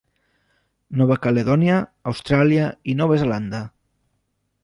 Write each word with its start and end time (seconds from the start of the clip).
Nova 1.01 1.17
Caledònia, 1.25 1.75
Austràlia 2.13 2.71
i 2.93 2.97
Nova 3.03 3.19
Zelanda. 3.25 3.63